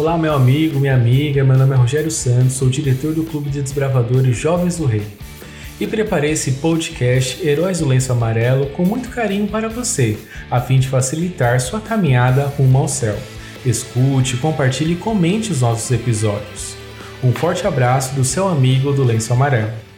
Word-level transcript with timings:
Olá, 0.00 0.16
meu 0.16 0.32
amigo, 0.32 0.80
minha 0.80 0.94
amiga, 0.94 1.44
meu 1.44 1.58
nome 1.58 1.74
é 1.74 1.76
Rogério 1.76 2.10
Santos, 2.10 2.54
sou 2.54 2.70
diretor 2.70 3.12
do 3.12 3.22
Clube 3.22 3.50
de 3.50 3.60
Desbravadores 3.60 4.34
Jovens 4.34 4.78
do 4.78 4.86
Rei. 4.86 5.06
E 5.78 5.86
preparei 5.86 6.30
esse 6.30 6.52
podcast 6.52 7.46
Heróis 7.46 7.80
do 7.80 7.86
Lenço 7.86 8.10
Amarelo 8.10 8.70
com 8.70 8.82
muito 8.82 9.10
carinho 9.10 9.46
para 9.46 9.68
você, 9.68 10.16
a 10.50 10.58
fim 10.58 10.78
de 10.78 10.88
facilitar 10.88 11.60
sua 11.60 11.82
caminhada 11.82 12.46
rumo 12.46 12.78
ao 12.78 12.88
céu. 12.88 13.14
Escute, 13.62 14.38
compartilhe 14.38 14.94
e 14.94 14.96
comente 14.96 15.52
os 15.52 15.60
nossos 15.60 15.90
episódios. 15.90 16.74
Um 17.22 17.30
forte 17.32 17.66
abraço 17.66 18.14
do 18.14 18.24
seu 18.24 18.48
amigo 18.48 18.94
do 18.94 19.04
Lenço 19.04 19.34
Amarelo. 19.34 19.89